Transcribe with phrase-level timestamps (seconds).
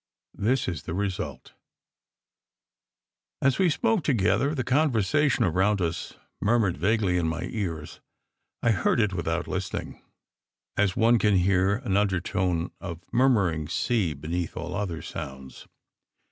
[0.33, 1.53] This is the result!"
[3.43, 7.27] SECRET HISTORY 279 As we spoke together, the conversation around us mur mured vaguely in
[7.27, 7.99] my ears.
[8.63, 10.01] I heard it without listening,
[10.75, 15.67] as one can hear an undertone of murmuring sea beneath all other sounds.